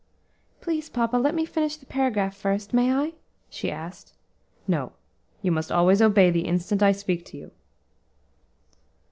"Please, 0.61 0.89
papa, 0.89 1.15
let 1.15 1.35
me 1.35 1.45
finish 1.45 1.77
the 1.77 1.85
paragraph 1.85 2.35
first; 2.35 2.73
may 2.73 2.91
I?" 2.91 3.13
she 3.51 3.69
asked. 3.69 4.13
"No; 4.67 4.93
you 5.43 5.51
must 5.51 5.71
always 5.71 6.01
obey 6.01 6.31
the 6.31 6.47
instant 6.47 6.81
I 6.81 6.91
speak 6.91 7.23
to 7.25 7.37
you." 7.37 7.51